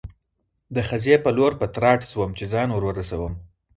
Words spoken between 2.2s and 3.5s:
چې ځان ور ورسوم.